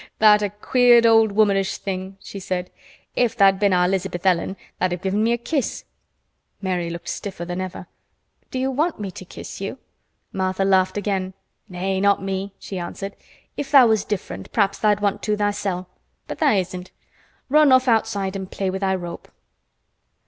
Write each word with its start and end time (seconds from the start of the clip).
"Eh! 0.01 0.07
th' 0.19 0.23
art 0.25 0.41
a 0.41 0.49
queer, 0.49 1.07
old 1.07 1.31
womanish 1.31 1.77
thing," 1.77 2.17
she 2.19 2.39
said. 2.39 2.71
"If 3.15 3.35
tha'd 3.37 3.59
been 3.59 3.71
our 3.71 3.87
'Lizabeth 3.87 4.25
Ellen 4.25 4.57
tha'd 4.79 4.93
have 4.93 5.03
given 5.03 5.23
me 5.23 5.31
a 5.31 5.37
kiss." 5.37 5.85
Mary 6.59 6.89
looked 6.89 7.07
stiffer 7.07 7.45
than 7.45 7.61
ever. 7.61 7.85
"Do 8.49 8.57
you 8.57 8.71
want 8.71 8.99
me 8.99 9.11
to 9.11 9.23
kiss 9.23 9.61
you?" 9.61 9.77
Martha 10.33 10.65
laughed 10.65 10.97
again. 10.97 11.35
"Nay, 11.69 12.01
not 12.01 12.19
me," 12.19 12.55
she 12.57 12.79
answered. 12.79 13.15
"If 13.55 13.69
tha' 13.69 13.85
was 13.85 14.03
different, 14.03 14.51
p'raps 14.51 14.79
tha'd 14.79 15.01
want 15.01 15.21
to 15.21 15.37
thysel'. 15.37 15.85
But 16.27 16.39
tha' 16.39 16.53
isn't. 16.59 16.89
Run 17.47 17.71
off 17.71 17.87
outside 17.87 18.35
an' 18.35 18.47
play 18.47 18.71
with 18.71 18.81
thy 18.81 18.95
rope." 18.95 19.27